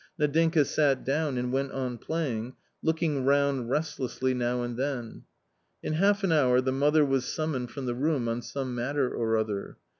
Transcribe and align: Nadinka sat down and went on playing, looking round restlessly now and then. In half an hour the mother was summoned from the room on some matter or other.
Nadinka 0.19 0.65
sat 0.65 1.05
down 1.05 1.37
and 1.37 1.53
went 1.53 1.71
on 1.73 1.99
playing, 1.99 2.55
looking 2.81 3.23
round 3.23 3.69
restlessly 3.69 4.33
now 4.33 4.63
and 4.63 4.75
then. 4.75 5.25
In 5.83 5.93
half 5.93 6.23
an 6.23 6.31
hour 6.31 6.59
the 6.59 6.71
mother 6.71 7.05
was 7.05 7.23
summoned 7.23 7.69
from 7.69 7.85
the 7.85 7.93
room 7.93 8.27
on 8.27 8.41
some 8.41 8.73
matter 8.73 9.13
or 9.13 9.37
other. 9.37 9.77